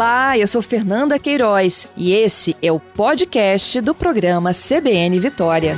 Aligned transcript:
Olá, 0.00 0.38
eu 0.38 0.46
sou 0.46 0.62
Fernanda 0.62 1.18
Queiroz 1.18 1.86
e 1.94 2.10
esse 2.12 2.56
é 2.62 2.72
o 2.72 2.80
podcast 2.80 3.82
do 3.82 3.94
programa 3.94 4.50
CBN 4.54 5.20
Vitória. 5.20 5.76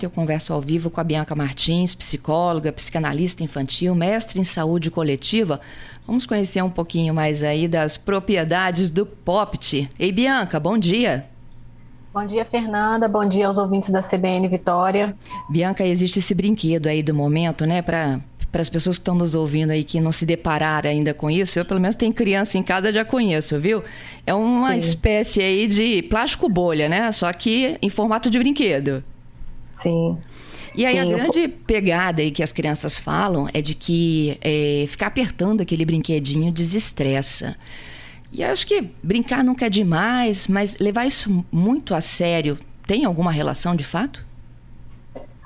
Eu 0.00 0.08
converso 0.08 0.52
ao 0.52 0.60
vivo 0.60 0.88
com 0.88 1.00
a 1.00 1.04
Bianca 1.04 1.34
Martins, 1.34 1.96
psicóloga, 1.96 2.70
psicanalista 2.70 3.42
infantil, 3.42 3.92
mestre 3.92 4.38
em 4.38 4.44
saúde 4.44 4.88
coletiva. 4.88 5.60
Vamos 6.06 6.26
conhecer 6.26 6.62
um 6.62 6.70
pouquinho 6.70 7.12
mais 7.12 7.42
aí 7.42 7.66
das 7.66 7.98
propriedades 7.98 8.88
do 8.88 9.04
POPT. 9.04 9.90
Ei, 9.98 10.12
Bianca, 10.12 10.60
bom 10.60 10.78
dia. 10.78 11.31
Bom 12.12 12.26
dia, 12.26 12.44
Fernanda. 12.44 13.08
Bom 13.08 13.26
dia 13.26 13.46
aos 13.46 13.56
ouvintes 13.56 13.88
da 13.88 14.02
CBN 14.02 14.46
Vitória. 14.46 15.16
Bianca, 15.48 15.82
existe 15.82 16.18
esse 16.18 16.34
brinquedo 16.34 16.86
aí 16.86 17.02
do 17.02 17.14
momento, 17.14 17.64
né, 17.64 17.80
para 17.80 18.20
para 18.52 18.60
as 18.60 18.68
pessoas 18.68 18.96
que 18.96 19.00
estão 19.00 19.14
nos 19.14 19.34
ouvindo 19.34 19.70
aí 19.70 19.82
que 19.82 19.98
não 19.98 20.12
se 20.12 20.26
depararam 20.26 20.90
ainda 20.90 21.14
com 21.14 21.30
isso, 21.30 21.58
eu 21.58 21.64
pelo 21.64 21.80
menos 21.80 21.96
tenho 21.96 22.12
criança 22.12 22.58
em 22.58 22.62
casa, 22.62 22.92
já 22.92 23.02
conheço, 23.02 23.58
viu? 23.58 23.82
É 24.26 24.34
uma 24.34 24.72
Sim. 24.72 24.76
espécie 24.76 25.40
aí 25.40 25.66
de 25.66 26.02
plástico 26.02 26.50
bolha, 26.50 26.86
né? 26.86 27.10
Só 27.12 27.32
que 27.32 27.78
em 27.80 27.88
formato 27.88 28.28
de 28.28 28.38
brinquedo. 28.38 29.02
Sim. 29.72 30.18
E 30.74 30.84
aí 30.84 30.92
Sim, 30.92 31.00
a 31.00 31.04
grande 31.16 31.48
pegada 31.48 32.20
aí 32.20 32.30
que 32.30 32.42
as 32.42 32.52
crianças 32.52 32.98
falam 32.98 33.48
é 33.54 33.62
de 33.62 33.74
que 33.74 34.36
é, 34.42 34.84
ficar 34.86 35.06
apertando 35.06 35.62
aquele 35.62 35.86
brinquedinho 35.86 36.52
desestressa. 36.52 37.56
E 38.32 38.42
acho 38.42 38.66
que 38.66 38.90
brincar 39.02 39.44
nunca 39.44 39.66
é 39.66 39.70
demais, 39.70 40.48
mas 40.48 40.78
levar 40.78 41.06
isso 41.06 41.44
muito 41.52 41.94
a 41.94 42.00
sério 42.00 42.58
tem 42.86 43.04
alguma 43.04 43.30
relação 43.30 43.76
de 43.76 43.84
fato? 43.84 44.24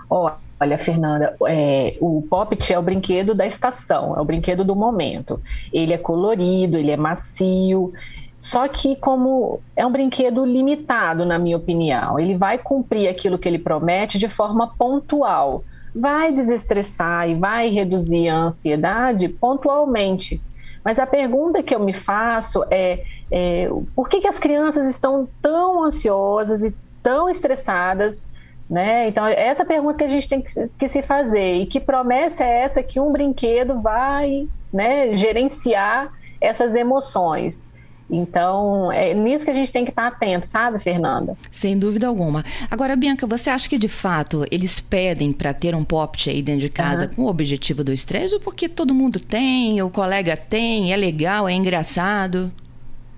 Olha, 0.09 0.79
Fernanda, 0.79 1.37
é, 1.49 1.97
o 2.01 2.23
Poppet 2.31 2.73
é 2.73 2.79
o 2.79 2.83
brinquedo 2.83 3.35
da 3.35 3.47
estação, 3.47 4.17
é 4.17 4.21
o 4.21 4.25
brinquedo 4.25 4.65
do 4.65 4.75
momento. 4.75 5.41
Ele 5.73 5.93
é 5.93 5.99
colorido, 5.99 6.79
ele 6.79 6.91
é 6.91 6.97
macio, 6.97 7.93
só 8.39 8.69
que 8.69 8.97
como 8.97 9.61
é 9.75 9.85
um 9.85 9.91
brinquedo 9.91 10.45
limitado, 10.45 11.25
na 11.27 11.39
minha 11.39 11.57
opinião, 11.57 12.19
ele 12.19 12.37
vai 12.37 12.59
cumprir 12.59 13.09
aquilo 13.09 13.39
que 13.39 13.49
ele 13.49 13.59
promete 13.59 14.19
de 14.19 14.29
forma 14.29 14.75
pontual. 14.79 15.65
Vai 15.95 16.33
desestressar 16.33 17.29
e 17.29 17.35
vai 17.35 17.69
reduzir 17.69 18.29
a 18.29 18.37
ansiedade 18.37 19.29
pontualmente. 19.29 20.41
Mas 20.87 21.01
a 21.01 21.07
pergunta 21.07 21.65
que 21.65 21.75
eu 21.75 21.81
me 21.81 21.93
faço 21.93 22.65
é, 22.71 23.03
é 23.29 23.69
por 23.93 24.09
que, 24.09 24.21
que 24.21 24.29
as 24.29 24.39
crianças 24.39 24.89
estão 24.89 25.29
tão 25.43 25.83
ansiosas 25.83 26.63
e 26.63 26.73
tão 27.03 27.29
estressadas 27.29 28.25
né? 28.69 29.09
Então, 29.09 29.27
é 29.27 29.49
essa 29.49 29.65
pergunta 29.65 29.99
que 29.99 30.05
a 30.05 30.09
gente 30.09 30.29
tem 30.29 30.43
que, 30.43 30.89
se 30.89 31.03
fazer. 31.03 31.55
E 31.55 31.67
que 31.67 31.81
promessa 31.81 32.45
é 32.45 32.63
essa 32.63 32.83
que 32.83 33.01
um 33.01 33.13
brinquedo 33.13 33.81
vai 33.81 34.49
né, 34.73 35.17
gerenciar 35.17 36.13
essas 36.41 36.75
emoções? 36.75 37.66
Então, 38.09 38.93
é 38.93 39.13
nisso 39.15 39.45
que 39.45 39.51
a 39.51 39.55
gente 39.55 39.73
tem 39.73 39.85
que 39.85 39.91
estar 39.91 40.07
atento, 40.07 40.47
sabe, 40.47 40.79
Fernanda? 40.79 41.37
Sem 41.51 41.77
dúvida 41.79 42.07
alguma. 42.07 42.45
Agora, 42.71 42.95
Bianca, 42.95 43.27
você 43.27 43.51
acha 43.51 43.69
que 43.69 43.77
de 43.77 43.89
fato 43.89 44.45
eles 44.51 44.81
pedem 44.81 45.33
para 45.33 45.53
ter 45.53 45.75
um 45.75 45.85
pop 45.85 46.31
aí 46.31 46.41
dentro 46.41 46.61
de 46.61 46.71
casa 46.71 47.07
uhum. 47.07 47.15
com 47.15 47.23
o 47.23 47.29
objetivo 47.29 47.83
do 47.83 47.93
estresse 47.93 48.35
ou 48.35 48.41
porque 48.41 48.69
todo 48.69 48.95
mundo 48.95 49.19
tem, 49.19 49.83
o 49.83 49.91
colega 49.91 50.37
tem, 50.37 50.93
é 50.93 50.97
legal, 50.97 51.49
é 51.49 51.53
engraçado? 51.53 52.53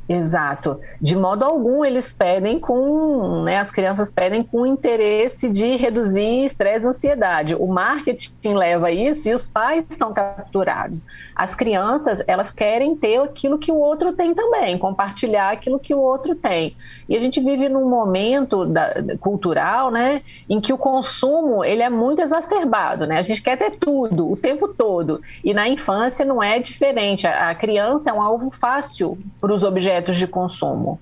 Exato. 0.08 0.80
De 0.98 1.14
modo 1.14 1.44
algum 1.44 1.84
eles 1.84 2.14
pedem 2.14 2.58
com, 2.58 3.42
né, 3.42 3.58
as 3.58 3.70
crianças 3.70 4.10
pedem 4.10 4.42
com 4.42 4.64
interesse 4.64 5.50
de 5.50 5.76
reduzir 5.76 6.46
estresse 6.46 6.86
e 6.86 6.88
ansiedade. 6.88 7.54
O 7.54 7.66
marketing 7.66 8.54
leva 8.54 8.90
isso 8.90 9.28
e 9.28 9.34
os 9.34 9.46
pais 9.46 9.84
são 9.90 10.14
capturados. 10.14 11.04
As 11.36 11.54
crianças, 11.54 12.22
elas 12.26 12.52
querem 12.52 12.96
ter 12.96 13.20
aquilo 13.20 13.58
que 13.58 13.70
o 13.70 13.76
outro 13.76 14.12
tem 14.12 14.34
também, 14.34 14.78
compartilhar 14.78 15.50
aquilo 15.52 15.78
que 15.78 15.94
o 15.94 16.00
outro 16.00 16.34
tem. 16.34 16.74
E 17.08 17.16
a 17.16 17.20
gente 17.20 17.40
vive 17.40 17.68
num 17.68 17.88
momento 17.88 18.64
da, 18.64 18.94
cultural, 19.20 19.90
né, 19.90 20.22
em 20.48 20.60
que 20.60 20.72
o 20.72 20.78
consumo, 20.78 21.64
ele 21.64 21.82
é 21.82 21.88
muito 21.88 22.20
exacerbado, 22.20 23.06
né? 23.06 23.18
A 23.18 23.22
gente 23.22 23.40
quer 23.40 23.56
ter 23.56 23.72
tudo, 23.72 24.30
o 24.30 24.36
tempo 24.36 24.68
todo. 24.68 25.20
E 25.44 25.54
na 25.54 25.68
infância 25.68 26.24
não 26.24 26.42
é 26.42 26.58
diferente. 26.58 27.26
A, 27.26 27.50
a 27.50 27.54
criança 27.54 28.10
é 28.10 28.12
um 28.12 28.20
alvo 28.20 28.50
fácil 28.50 29.16
para 29.40 29.54
os 29.54 29.62
objetos 29.62 29.97
objetos 29.98 30.16
de 30.16 30.26
consumo. 30.26 31.00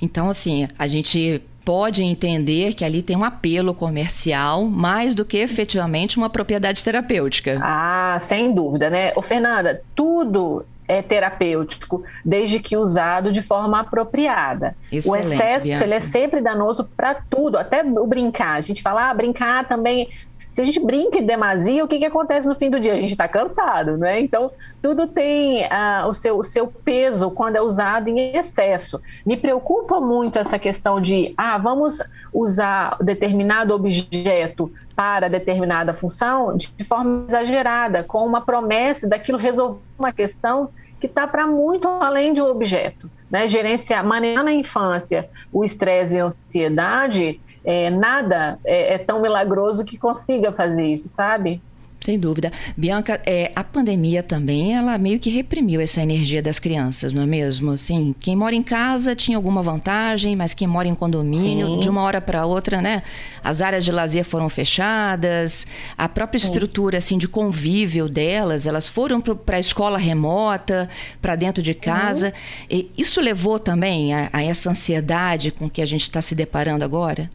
Então, 0.00 0.28
assim, 0.28 0.68
a 0.78 0.86
gente 0.86 1.42
pode 1.64 2.02
entender 2.02 2.74
que 2.74 2.84
ali 2.84 3.02
tem 3.02 3.16
um 3.16 3.22
apelo 3.22 3.72
comercial 3.72 4.64
mais 4.64 5.14
do 5.14 5.24
que 5.24 5.36
efetivamente 5.38 6.16
uma 6.16 6.28
propriedade 6.28 6.82
terapêutica. 6.82 7.60
Ah, 7.62 8.18
sem 8.20 8.52
dúvida, 8.52 8.90
né? 8.90 9.12
Ô, 9.14 9.22
Fernanda, 9.22 9.80
tudo 9.94 10.64
é 10.88 11.00
terapêutico, 11.00 12.02
desde 12.24 12.58
que 12.58 12.76
usado 12.76 13.32
de 13.32 13.40
forma 13.42 13.80
apropriada. 13.80 14.74
Excelente, 14.90 15.28
o 15.28 15.32
excesso 15.32 15.84
ele 15.84 15.94
é 15.94 16.00
sempre 16.00 16.40
danoso 16.40 16.84
para 16.96 17.14
tudo, 17.14 17.56
até 17.56 17.82
o 17.82 18.06
brincar. 18.06 18.54
A 18.54 18.60
gente 18.60 18.82
fala, 18.82 19.08
ah, 19.08 19.14
brincar 19.14 19.68
também 19.68 20.08
se 20.52 20.60
a 20.60 20.64
gente 20.64 20.80
brinca 20.80 21.18
em 21.18 21.24
demasia, 21.24 21.84
o 21.84 21.88
que, 21.88 21.98
que 21.98 22.04
acontece 22.04 22.46
no 22.46 22.54
fim 22.54 22.68
do 22.68 22.78
dia? 22.78 22.92
A 22.92 23.00
gente 23.00 23.12
está 23.12 23.26
cansado, 23.26 23.96
né? 23.96 24.20
Então, 24.20 24.50
tudo 24.82 25.06
tem 25.06 25.64
uh, 25.64 26.08
o, 26.08 26.14
seu, 26.14 26.38
o 26.38 26.44
seu 26.44 26.66
peso 26.66 27.30
quando 27.30 27.56
é 27.56 27.62
usado 27.62 28.08
em 28.08 28.36
excesso. 28.36 29.00
Me 29.24 29.36
preocupa 29.36 29.98
muito 29.98 30.38
essa 30.38 30.58
questão 30.58 31.00
de, 31.00 31.32
ah, 31.38 31.56
vamos 31.56 32.00
usar 32.32 32.98
determinado 33.00 33.74
objeto 33.74 34.70
para 34.94 35.28
determinada 35.28 35.94
função 35.94 36.56
de 36.56 36.84
forma 36.84 37.24
exagerada, 37.28 38.04
com 38.04 38.26
uma 38.26 38.42
promessa 38.42 39.08
daquilo 39.08 39.38
resolver 39.38 39.80
uma 39.98 40.12
questão 40.12 40.68
que 41.00 41.06
está 41.06 41.26
para 41.26 41.46
muito 41.46 41.88
além 41.88 42.34
de 42.34 42.42
um 42.42 42.46
objeto. 42.46 43.10
Né? 43.30 43.48
Gerenciar, 43.48 44.04
manejar 44.04 44.44
na 44.44 44.52
infância 44.52 45.30
o 45.50 45.64
estresse 45.64 46.14
e 46.14 46.20
a 46.20 46.26
ansiedade 46.26 47.40
é, 47.64 47.90
nada 47.90 48.58
é, 48.64 48.94
é, 48.94 48.98
tão 48.98 49.20
milagroso 49.20 49.84
que 49.84 49.96
consiga 49.98 50.52
fazer 50.52 50.86
isso, 50.86 51.08
sabe? 51.08 51.60
Sem 52.02 52.18
dúvida. 52.18 52.50
Bianca, 52.76 53.20
é, 53.24 53.52
a 53.54 53.62
pandemia 53.62 54.24
também, 54.24 54.74
ela 54.74 54.98
meio 54.98 55.20
que 55.20 55.30
reprimiu 55.30 55.80
essa 55.80 56.02
energia 56.02 56.42
das 56.42 56.58
crianças, 56.58 57.14
não 57.14 57.22
é 57.22 57.26
mesmo? 57.26 57.70
Assim, 57.70 58.12
quem 58.18 58.34
mora 58.34 58.56
em 58.56 58.62
casa 58.62 59.14
tinha 59.14 59.36
alguma 59.36 59.62
vantagem, 59.62 60.34
mas 60.34 60.52
quem 60.52 60.66
mora 60.66 60.88
em 60.88 60.96
condomínio, 60.96 61.66
Sim. 61.68 61.80
de 61.80 61.88
uma 61.88 62.02
hora 62.02 62.20
para 62.20 62.44
outra, 62.44 62.82
né? 62.82 63.04
As 63.42 63.62
áreas 63.62 63.84
de 63.84 63.92
lazer 63.92 64.24
foram 64.24 64.48
fechadas, 64.48 65.64
a 65.96 66.08
própria 66.08 66.40
Sim. 66.40 66.46
estrutura, 66.46 66.98
assim, 66.98 67.16
de 67.16 67.28
convívio 67.28 68.08
delas, 68.08 68.66
elas 68.66 68.88
foram 68.88 69.20
para 69.20 69.56
a 69.56 69.60
escola 69.60 69.96
remota, 69.96 70.90
para 71.20 71.36
dentro 71.36 71.62
de 71.62 71.72
casa. 71.72 72.34
Uhum. 72.70 72.84
isso 72.98 73.20
levou 73.20 73.60
também 73.60 74.12
a, 74.12 74.28
a 74.32 74.42
essa 74.42 74.70
ansiedade 74.70 75.52
com 75.52 75.70
que 75.70 75.80
a 75.80 75.86
gente 75.86 76.02
está 76.02 76.20
se 76.20 76.34
deparando 76.34 76.84
agora? 76.84 77.30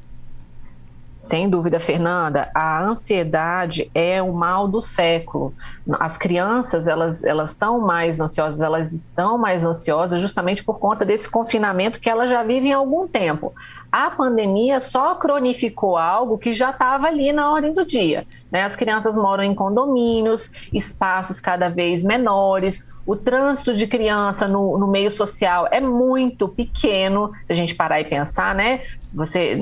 Sem 1.28 1.50
dúvida, 1.50 1.78
Fernanda, 1.78 2.50
a 2.56 2.82
ansiedade 2.82 3.92
é 3.94 4.22
o 4.22 4.32
mal 4.32 4.66
do 4.66 4.82
século. 4.82 5.54
As 6.00 6.18
crianças, 6.18 6.88
elas, 6.88 7.22
elas 7.22 7.52
são 7.52 7.82
mais 7.82 8.22
ansiosas, 8.22 8.62
elas 8.62 8.94
estão 8.94 9.38
mais 9.38 9.66
ansiosas 9.66 10.22
justamente 10.22 10.64
por 10.64 10.80
conta 10.80 11.04
desse 11.04 11.30
confinamento 11.30 12.00
que 12.00 12.10
elas 12.10 12.30
já 12.30 12.44
vivem 12.44 12.72
há 12.72 12.78
algum 12.78 13.10
tempo. 13.10 13.54
A 13.92 14.10
pandemia 14.10 14.80
só 14.80 15.16
cronificou 15.16 15.98
algo 15.98 16.38
que 16.38 16.54
já 16.54 16.70
estava 16.70 17.08
ali 17.08 17.34
na 17.34 17.52
ordem 17.52 17.74
do 17.74 17.86
dia. 17.86 18.26
Né? 18.50 18.64
As 18.64 18.78
crianças 18.78 19.18
moram 19.18 19.44
em 19.44 19.54
condomínios, 19.54 20.50
espaços 20.72 21.42
cada 21.42 21.68
vez 21.68 22.06
menores, 22.06 22.88
o 23.08 23.16
trânsito 23.16 23.74
de 23.74 23.88
criança 23.88 24.50
no, 24.50 24.78
no, 24.78 24.86
meio 24.86 25.10
social 25.10 25.66
é 25.72 25.80
muito 25.80 26.46
pequeno, 26.50 27.32
se 27.46 27.54
a 27.54 27.56
gente 27.56 27.74
parar 27.74 28.02
e 28.02 28.06
pensar, 28.06 28.54
né? 28.54 28.82
Você 29.14 29.56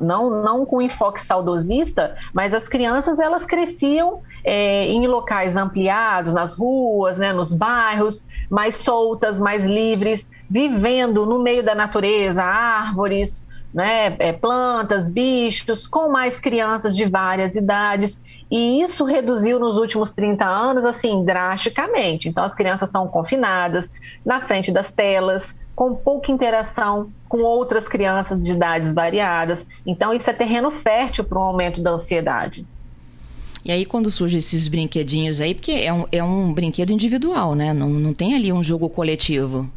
não, 0.00 0.30
não 0.30 0.64
com 0.64 0.80
enfoque 0.80 1.20
saudosista, 1.20 2.16
mas 2.32 2.54
as 2.54 2.66
crianças 2.66 3.18
elas 3.20 3.44
cresciam 3.44 4.22
é, 4.42 4.86
em 4.86 5.06
locais 5.06 5.58
ampliados, 5.58 6.32
nas 6.32 6.54
ruas, 6.54 7.18
né, 7.18 7.34
nos 7.34 7.52
bairros, 7.52 8.24
mais 8.50 8.76
soltas, 8.76 9.38
mais 9.38 9.66
livres, 9.66 10.26
vivendo 10.48 11.26
no 11.26 11.38
meio 11.42 11.62
da 11.62 11.74
natureza, 11.74 12.42
árvores, 12.42 13.44
né, 13.74 14.16
é, 14.18 14.32
plantas, 14.32 15.10
bichos, 15.10 15.86
com 15.86 16.08
mais 16.08 16.40
crianças 16.40 16.96
de 16.96 17.04
várias 17.04 17.54
idades. 17.54 18.18
E 18.50 18.82
isso 18.82 19.04
reduziu 19.04 19.58
nos 19.58 19.76
últimos 19.76 20.12
30 20.12 20.44
anos, 20.44 20.86
assim, 20.86 21.24
drasticamente. 21.24 22.28
Então, 22.28 22.44
as 22.44 22.54
crianças 22.54 22.88
estão 22.88 23.08
confinadas, 23.08 23.90
na 24.24 24.40
frente 24.40 24.70
das 24.70 24.90
telas, 24.90 25.54
com 25.74 25.94
pouca 25.94 26.30
interação 26.30 27.10
com 27.28 27.42
outras 27.42 27.88
crianças 27.88 28.40
de 28.40 28.52
idades 28.52 28.94
variadas. 28.94 29.66
Então, 29.84 30.14
isso 30.14 30.30
é 30.30 30.32
terreno 30.32 30.70
fértil 30.70 31.24
para 31.24 31.38
o 31.38 31.42
aumento 31.42 31.82
da 31.82 31.90
ansiedade. 31.90 32.64
E 33.64 33.72
aí, 33.72 33.84
quando 33.84 34.08
surgem 34.10 34.38
esses 34.38 34.68
brinquedinhos 34.68 35.40
aí, 35.40 35.52
porque 35.52 35.72
é 35.72 35.92
um, 35.92 36.06
é 36.12 36.22
um 36.22 36.52
brinquedo 36.52 36.92
individual, 36.92 37.56
né? 37.56 37.74
Não, 37.74 37.88
não 37.88 38.14
tem 38.14 38.34
ali 38.34 38.52
um 38.52 38.62
jogo 38.62 38.88
coletivo. 38.88 39.68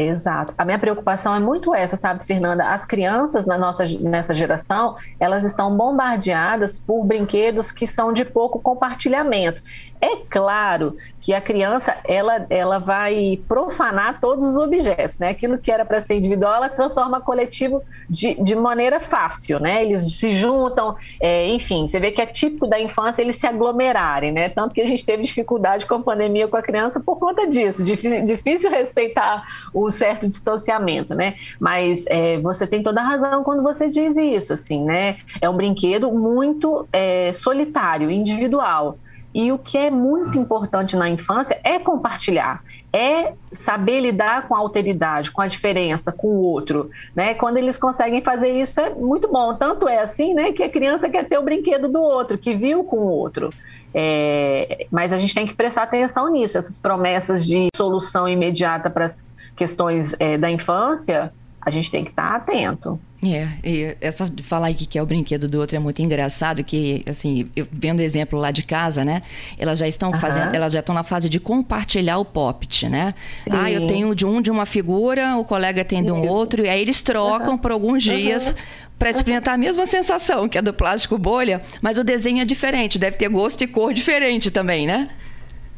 Exato. 0.00 0.54
A 0.56 0.64
minha 0.64 0.78
preocupação 0.78 1.34
é 1.34 1.40
muito 1.40 1.74
essa, 1.74 1.96
sabe, 1.96 2.24
Fernanda? 2.24 2.72
As 2.72 2.86
crianças 2.86 3.46
na 3.46 3.58
nossa, 3.58 3.84
nessa 4.00 4.32
geração, 4.32 4.94
elas 5.18 5.42
estão 5.42 5.76
bombardeadas 5.76 6.78
por 6.78 7.04
brinquedos 7.04 7.72
que 7.72 7.84
são 7.84 8.12
de 8.12 8.24
pouco 8.24 8.60
compartilhamento. 8.60 9.60
É 10.00 10.16
claro 10.30 10.96
que 11.20 11.34
a 11.34 11.40
criança 11.40 11.96
ela, 12.06 12.46
ela 12.48 12.78
vai 12.78 13.40
profanar 13.48 14.20
todos 14.20 14.44
os 14.46 14.56
objetos, 14.56 15.18
né? 15.18 15.30
Aquilo 15.30 15.58
que 15.58 15.72
era 15.72 15.84
para 15.84 16.00
ser 16.00 16.14
individual, 16.14 16.54
ela 16.54 16.68
transforma 16.68 17.20
coletivo 17.20 17.82
de, 18.08 18.34
de 18.34 18.54
maneira 18.54 19.00
fácil, 19.00 19.58
né? 19.58 19.84
Eles 19.84 20.16
se 20.16 20.32
juntam, 20.32 20.96
é, 21.20 21.48
enfim, 21.48 21.88
você 21.88 21.98
vê 21.98 22.12
que 22.12 22.20
é 22.20 22.26
típico 22.26 22.66
da 22.66 22.80
infância 22.80 23.22
eles 23.22 23.36
se 23.36 23.46
aglomerarem, 23.46 24.30
né? 24.30 24.48
Tanto 24.48 24.74
que 24.74 24.80
a 24.80 24.86
gente 24.86 25.04
teve 25.04 25.24
dificuldade 25.24 25.84
com 25.86 25.96
a 25.96 26.00
pandemia 26.00 26.46
com 26.46 26.56
a 26.56 26.62
criança 26.62 27.00
por 27.00 27.18
conta 27.18 27.46
disso, 27.48 27.84
difícil 27.84 28.70
respeitar 28.70 29.44
o 29.74 29.90
certo 29.90 30.28
distanciamento, 30.28 31.14
né? 31.14 31.34
Mas 31.58 32.04
é, 32.06 32.38
você 32.38 32.66
tem 32.66 32.82
toda 32.82 33.00
a 33.00 33.04
razão 33.04 33.42
quando 33.42 33.62
você 33.62 33.90
diz 33.90 34.16
isso, 34.16 34.52
assim, 34.52 34.84
né? 34.84 35.16
É 35.40 35.50
um 35.50 35.56
brinquedo 35.56 36.12
muito 36.12 36.86
é, 36.92 37.32
solitário, 37.32 38.10
individual. 38.10 38.96
E 39.34 39.52
o 39.52 39.58
que 39.58 39.76
é 39.76 39.90
muito 39.90 40.38
importante 40.38 40.96
na 40.96 41.08
infância 41.08 41.60
é 41.62 41.78
compartilhar, 41.78 42.62
é 42.92 43.34
saber 43.52 44.00
lidar 44.00 44.48
com 44.48 44.54
a 44.54 44.58
alteridade, 44.58 45.30
com 45.30 45.42
a 45.42 45.46
diferença, 45.46 46.10
com 46.10 46.28
o 46.28 46.40
outro. 46.40 46.90
Né? 47.14 47.34
Quando 47.34 47.58
eles 47.58 47.78
conseguem 47.78 48.22
fazer 48.22 48.48
isso, 48.48 48.80
é 48.80 48.90
muito 48.90 49.28
bom. 49.30 49.54
Tanto 49.54 49.86
é 49.86 50.00
assim 50.00 50.34
né, 50.34 50.52
que 50.52 50.62
a 50.62 50.70
criança 50.70 51.08
quer 51.08 51.28
ter 51.28 51.38
o 51.38 51.42
brinquedo 51.42 51.88
do 51.88 52.00
outro, 52.00 52.38
que 52.38 52.54
viu 52.54 52.82
com 52.84 52.96
o 52.96 53.08
outro. 53.08 53.50
É, 53.92 54.86
mas 54.90 55.12
a 55.12 55.18
gente 55.18 55.34
tem 55.34 55.46
que 55.46 55.54
prestar 55.54 55.82
atenção 55.82 56.30
nisso. 56.30 56.56
Essas 56.56 56.78
promessas 56.78 57.46
de 57.46 57.68
solução 57.76 58.26
imediata 58.28 58.88
para 58.88 59.06
as 59.06 59.24
questões 59.54 60.14
é, 60.18 60.38
da 60.38 60.50
infância, 60.50 61.32
a 61.68 61.70
gente 61.70 61.90
tem 61.90 62.04
que 62.04 62.10
estar 62.10 62.34
atento. 62.34 62.98
É, 63.24 63.48
e 63.64 63.96
essa 64.00 64.30
de 64.30 64.44
falar 64.44 64.72
que 64.72 64.96
é 64.96 65.02
o 65.02 65.06
brinquedo 65.06 65.48
do 65.48 65.58
outro 65.58 65.76
é 65.76 65.78
muito 65.78 66.00
engraçado, 66.00 66.62
que 66.62 67.02
assim, 67.08 67.48
eu 67.56 67.66
vendo 67.70 67.98
o 67.98 68.02
exemplo 68.02 68.38
lá 68.38 68.52
de 68.52 68.62
casa, 68.62 69.04
né? 69.04 69.22
Elas 69.58 69.78
já 69.78 69.88
estão 69.88 70.12
fazendo, 70.14 70.54
elas 70.54 70.72
já 70.72 70.80
estão 70.80 70.94
na 70.94 71.02
fase 71.02 71.28
de 71.28 71.40
compartilhar 71.40 72.18
o 72.18 72.24
poppet, 72.24 72.88
né? 72.88 73.14
Sim. 73.44 73.50
Ah, 73.52 73.70
eu 73.70 73.86
tenho 73.88 74.14
de 74.14 74.24
um 74.24 74.40
de 74.40 74.50
uma 74.50 74.64
figura, 74.64 75.36
o 75.36 75.44
colega 75.44 75.84
tem 75.84 76.02
de 76.02 76.12
um 76.12 76.22
Isso. 76.22 76.32
outro, 76.32 76.64
e 76.64 76.68
aí 76.68 76.80
eles 76.80 77.02
trocam 77.02 77.58
por 77.58 77.72
alguns 77.72 78.02
dias. 78.02 78.50
Uhum. 78.50 78.54
Para 78.98 79.10
experimentar 79.10 79.54
a 79.54 79.58
mesma 79.58 79.86
sensação 79.86 80.48
que 80.48 80.58
é 80.58 80.62
do 80.62 80.74
plástico 80.74 81.16
bolha, 81.16 81.62
mas 81.80 81.98
o 81.98 82.04
desenho 82.04 82.42
é 82.42 82.44
diferente, 82.44 82.98
deve 82.98 83.16
ter 83.16 83.28
gosto 83.28 83.62
e 83.62 83.66
cor 83.68 83.94
diferente 83.94 84.50
também, 84.50 84.88
né? 84.88 85.08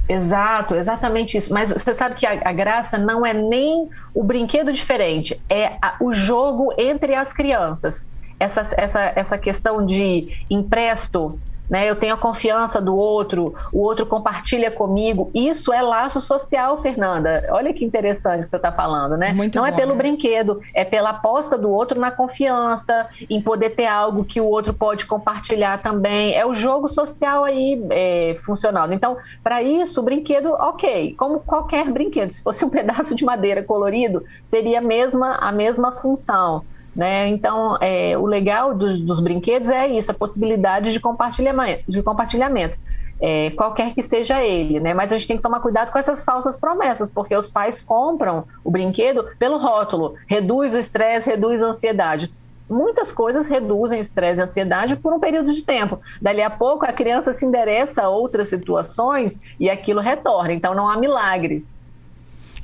Exato, 0.08 0.74
exatamente 0.74 1.38
isso. 1.38 1.52
Mas 1.52 1.70
você 1.72 1.94
sabe 1.94 2.16
que 2.16 2.26
a, 2.26 2.32
a 2.44 2.52
graça 2.52 2.98
não 2.98 3.24
é 3.24 3.32
nem 3.32 3.88
o 4.14 4.24
brinquedo 4.24 4.72
diferente, 4.72 5.40
é 5.48 5.78
a, 5.80 5.96
o 6.00 6.12
jogo 6.12 6.74
entre 6.78 7.14
as 7.14 7.32
crianças. 7.32 8.04
Essa, 8.38 8.62
essa, 8.76 9.12
essa 9.14 9.38
questão 9.38 9.84
de 9.84 10.26
empresto 10.50 11.40
né? 11.70 11.88
Eu 11.88 11.94
tenho 11.94 12.14
a 12.14 12.16
confiança 12.16 12.80
do 12.80 12.96
outro, 12.96 13.54
o 13.72 13.80
outro 13.80 14.04
compartilha 14.04 14.70
comigo. 14.72 15.30
Isso 15.32 15.72
é 15.72 15.80
laço 15.80 16.20
social, 16.20 16.82
Fernanda. 16.82 17.46
Olha 17.50 17.72
que 17.72 17.84
interessante 17.84 18.44
que 18.44 18.50
você 18.50 18.56
está 18.56 18.72
falando, 18.72 19.16
né? 19.16 19.32
Muito 19.32 19.56
Não 19.56 19.64
é 19.64 19.70
bom, 19.70 19.76
é 19.76 19.80
pelo 19.80 19.92
né? 19.92 19.98
brinquedo, 19.98 20.60
é 20.74 20.84
pela 20.84 21.10
aposta 21.10 21.56
do 21.56 21.70
outro 21.70 22.00
na 22.00 22.10
confiança, 22.10 23.06
em 23.30 23.40
poder 23.40 23.70
ter 23.70 23.86
algo 23.86 24.24
que 24.24 24.40
o 24.40 24.46
outro 24.46 24.74
pode 24.74 25.06
compartilhar 25.06 25.80
também. 25.80 26.34
É 26.34 26.44
o 26.44 26.54
jogo 26.54 26.88
social 26.88 27.44
aí 27.44 27.80
é, 27.90 28.36
funcionando. 28.44 28.92
Então, 28.92 29.16
para 29.42 29.62
isso, 29.62 30.00
o 30.00 30.04
brinquedo, 30.04 30.50
ok, 30.52 31.14
como 31.16 31.38
qualquer 31.40 31.88
brinquedo. 31.90 32.30
Se 32.30 32.42
fosse 32.42 32.64
um 32.64 32.70
pedaço 32.70 33.14
de 33.14 33.24
madeira 33.24 33.62
colorido, 33.62 34.24
teria 34.50 34.78
a 34.78 34.82
mesma, 34.82 35.36
a 35.36 35.52
mesma 35.52 35.92
função. 35.92 36.64
Né? 36.94 37.28
Então, 37.28 37.78
é, 37.80 38.18
o 38.18 38.26
legal 38.26 38.74
dos, 38.74 39.00
dos, 39.00 39.20
brinquedos 39.20 39.70
é 39.70 39.86
isso, 39.86 40.10
a 40.10 40.14
possibilidade 40.14 40.92
de 40.92 40.98
compartilhamento, 40.98 41.84
de 41.86 42.02
compartilhamento 42.02 42.76
é, 43.20 43.50
qualquer 43.50 43.94
que 43.94 44.02
seja 44.02 44.42
ele. 44.42 44.80
Né? 44.80 44.94
Mas 44.94 45.12
a 45.12 45.16
gente 45.16 45.28
tem 45.28 45.36
que 45.36 45.42
tomar 45.42 45.60
cuidado 45.60 45.92
com 45.92 45.98
essas 45.98 46.24
falsas 46.24 46.58
promessas, 46.58 47.10
porque 47.10 47.36
os 47.36 47.50
pais 47.50 47.80
compram 47.80 48.44
o 48.64 48.70
brinquedo 48.70 49.26
pelo 49.38 49.58
rótulo, 49.58 50.14
reduz 50.26 50.74
o 50.74 50.78
estresse, 50.78 51.28
reduz 51.28 51.62
a 51.62 51.66
ansiedade. 51.66 52.32
Muitas 52.68 53.12
coisas 53.12 53.48
reduzem 53.48 53.98
o 53.98 54.02
estresse 54.02 54.38
e 54.38 54.42
a 54.42 54.44
ansiedade 54.44 54.96
por 54.96 55.12
um 55.12 55.18
período 55.18 55.52
de 55.52 55.62
tempo. 55.62 56.00
Dali 56.22 56.40
a 56.40 56.48
pouco, 56.48 56.86
a 56.86 56.92
criança 56.92 57.34
se 57.34 57.44
endereça 57.44 58.02
a 58.02 58.08
outras 58.08 58.48
situações 58.48 59.38
e 59.58 59.68
aquilo 59.68 60.00
retorna. 60.00 60.52
Então, 60.52 60.74
não 60.74 60.88
há 60.88 60.96
milagres. 60.96 61.66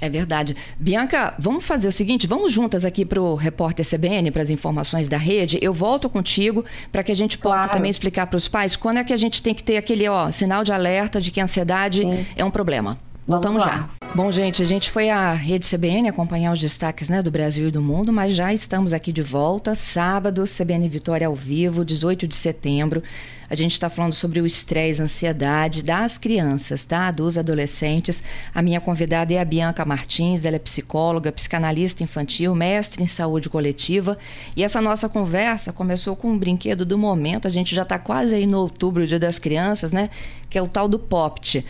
É 0.00 0.08
verdade. 0.08 0.56
Bianca, 0.78 1.34
vamos 1.38 1.64
fazer 1.64 1.88
o 1.88 1.92
seguinte: 1.92 2.26
vamos 2.26 2.52
juntas 2.52 2.84
aqui 2.84 3.04
para 3.04 3.20
o 3.20 3.34
repórter 3.34 3.86
CBN, 3.86 4.30
para 4.30 4.42
as 4.42 4.50
informações 4.50 5.08
da 5.08 5.16
rede. 5.16 5.58
Eu 5.62 5.72
volto 5.72 6.08
contigo 6.08 6.64
para 6.92 7.02
que 7.02 7.12
a 7.12 7.16
gente 7.16 7.38
possa 7.38 7.64
claro. 7.64 7.72
também 7.72 7.90
explicar 7.90 8.26
para 8.26 8.36
os 8.36 8.48
pais 8.48 8.76
quando 8.76 8.98
é 8.98 9.04
que 9.04 9.12
a 9.12 9.16
gente 9.16 9.42
tem 9.42 9.54
que 9.54 9.62
ter 9.62 9.76
aquele 9.76 10.08
ó, 10.08 10.30
sinal 10.30 10.62
de 10.64 10.72
alerta 10.72 11.20
de 11.20 11.30
que 11.30 11.40
a 11.40 11.44
ansiedade 11.44 12.02
Sim. 12.02 12.26
é 12.36 12.44
um 12.44 12.50
problema. 12.50 12.98
Voltamos 13.26 13.62
já. 13.62 13.88
Bom, 14.14 14.32
gente, 14.32 14.62
a 14.62 14.66
gente 14.66 14.90
foi 14.90 15.10
à 15.10 15.34
Rede 15.34 15.66
CBN 15.68 16.08
acompanhar 16.08 16.52
os 16.52 16.60
destaques 16.60 17.10
né, 17.10 17.22
do 17.22 17.30
Brasil 17.30 17.68
e 17.68 17.70
do 17.70 17.82
mundo, 17.82 18.12
mas 18.12 18.34
já 18.34 18.52
estamos 18.52 18.94
aqui 18.94 19.12
de 19.12 19.22
volta. 19.22 19.74
Sábado, 19.74 20.44
CBN 20.44 20.88
Vitória 20.88 21.26
ao 21.26 21.34
vivo, 21.34 21.84
18 21.84 22.26
de 22.26 22.34
setembro. 22.34 23.02
A 23.48 23.54
gente 23.54 23.72
está 23.72 23.90
falando 23.90 24.14
sobre 24.14 24.40
o 24.40 24.46
estresse, 24.46 25.02
ansiedade 25.02 25.82
das 25.82 26.18
crianças, 26.18 26.84
tá? 26.84 27.10
Dos 27.10 27.36
adolescentes. 27.36 28.22
A 28.54 28.62
minha 28.62 28.80
convidada 28.80 29.34
é 29.34 29.38
a 29.38 29.44
Bianca 29.44 29.84
Martins, 29.84 30.44
ela 30.44 30.56
é 30.56 30.58
psicóloga, 30.58 31.30
psicanalista 31.30 32.02
infantil, 32.02 32.54
mestre 32.54 33.02
em 33.02 33.06
saúde 33.06 33.50
coletiva. 33.50 34.18
E 34.56 34.64
essa 34.64 34.80
nossa 34.80 35.08
conversa 35.08 35.72
começou 35.72 36.16
com 36.16 36.30
um 36.30 36.38
brinquedo 36.38 36.84
do 36.86 36.96
momento. 36.96 37.46
A 37.46 37.50
gente 37.50 37.74
já 37.74 37.82
está 37.82 37.98
quase 37.98 38.34
aí 38.34 38.46
no 38.46 38.58
outubro, 38.58 39.06
Dia 39.06 39.20
das 39.20 39.38
Crianças, 39.38 39.92
né? 39.92 40.10
Que 40.48 40.58
é 40.58 40.62
o 40.62 40.68
tal 40.68 40.88
do 40.88 40.98
POPT. 40.98 41.64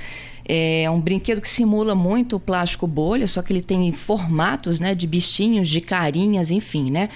É 0.48 0.88
um 0.88 1.00
brinquedo 1.00 1.40
que 1.40 1.48
simula 1.48 1.92
muito 1.94 2.36
o 2.36 2.40
plástico 2.40 2.86
bolha, 2.86 3.26
só 3.26 3.42
que 3.42 3.52
ele 3.52 3.62
tem 3.62 3.90
formatos, 3.92 4.78
né, 4.78 4.94
de 4.94 5.04
bichinhos, 5.04 5.68
de 5.68 5.80
carinhas, 5.80 6.52
enfim, 6.52 6.88
né? 6.88 7.08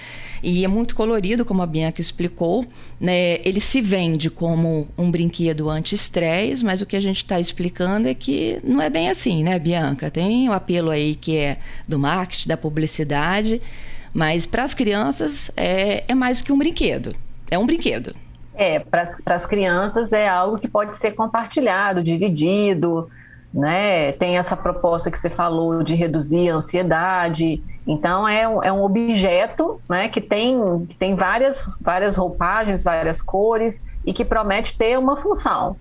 E 0.43 0.65
é 0.65 0.67
muito 0.67 0.93
colorido, 0.95 1.45
como 1.45 1.61
a 1.61 1.65
Bianca 1.65 2.01
explicou. 2.01 2.65
Né? 2.99 3.39
Ele 3.45 3.61
se 3.61 3.79
vende 3.79 4.29
como 4.29 4.85
um 4.97 5.09
brinquedo 5.09 5.69
anti-estresse, 5.69 6.65
mas 6.65 6.81
o 6.81 6.85
que 6.85 6.97
a 6.97 7.01
gente 7.01 7.17
está 7.17 7.39
explicando 7.39 8.09
é 8.09 8.13
que 8.13 8.59
não 8.65 8.81
é 8.81 8.89
bem 8.89 9.09
assim, 9.09 9.43
né, 9.43 9.57
Bianca? 9.57 10.11
Tem 10.11 10.49
o 10.49 10.51
apelo 10.51 10.89
aí 10.89 11.15
que 11.15 11.37
é 11.37 11.57
do 11.87 11.97
marketing, 11.97 12.49
da 12.49 12.57
publicidade, 12.57 13.61
mas 14.13 14.45
para 14.45 14.63
as 14.63 14.73
crianças 14.73 15.49
é, 15.55 16.03
é 16.05 16.13
mais 16.13 16.41
que 16.41 16.51
um 16.51 16.57
brinquedo. 16.57 17.15
É 17.49 17.57
um 17.57 17.65
brinquedo. 17.65 18.13
É, 18.53 18.79
para 18.79 19.15
as 19.25 19.45
crianças 19.45 20.11
é 20.11 20.27
algo 20.27 20.57
que 20.57 20.67
pode 20.67 20.97
ser 20.97 21.11
compartilhado, 21.11 22.03
dividido, 22.03 23.09
né? 23.53 24.13
Tem 24.13 24.37
essa 24.37 24.55
proposta 24.55 25.11
que 25.11 25.19
você 25.19 25.29
falou 25.29 25.83
de 25.83 25.95
reduzir 25.95 26.49
a 26.49 26.55
ansiedade. 26.55 27.61
Então 27.85 28.27
é 28.27 28.47
um, 28.47 28.63
é 28.63 28.71
um 28.71 28.83
objeto, 28.83 29.81
né? 29.89 30.07
Que 30.09 30.21
tem, 30.21 30.85
que 30.87 30.95
tem 30.95 31.15
várias, 31.15 31.69
várias 31.79 32.15
roupagens, 32.15 32.83
várias 32.83 33.21
cores 33.21 33.81
e 34.05 34.13
que 34.13 34.23
promete 34.23 34.77
ter 34.77 34.97
uma 34.97 35.21
função. 35.21 35.75